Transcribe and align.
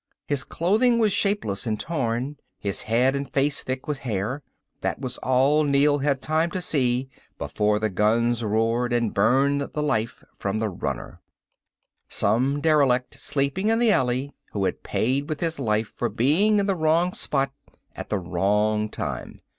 His 0.25 0.43
clothing 0.43 0.97
was 0.97 1.13
shapeless 1.13 1.67
and 1.67 1.79
torn, 1.79 2.37
his 2.57 2.81
head 2.81 3.15
and 3.15 3.31
face 3.31 3.61
thick 3.61 3.87
with 3.87 3.99
hair. 3.99 4.41
That 4.79 4.97
was 4.99 5.19
all 5.19 5.63
Neel 5.63 5.99
had 5.99 6.23
time 6.23 6.49
to 6.53 6.59
see 6.59 7.07
before 7.37 7.77
the 7.77 7.91
guns 7.91 8.43
roared 8.43 8.93
and 8.93 9.13
burned 9.13 9.61
the 9.61 9.83
life 9.83 10.23
from 10.33 10.57
the 10.57 10.69
runner. 10.69 11.21
Some 12.09 12.61
derelict, 12.61 13.13
sleeping 13.19 13.67
in 13.69 13.77
the 13.77 13.91
alley, 13.91 14.33
who 14.53 14.65
had 14.65 14.81
paid 14.81 15.29
with 15.29 15.39
his 15.39 15.59
life 15.59 15.89
for 15.89 16.09
being 16.09 16.57
in 16.57 16.65
the 16.65 16.73
wrong 16.75 17.13
spot 17.13 17.51
at 17.95 18.09
the 18.09 18.17
wrong 18.17 18.89
time. 18.89 19.41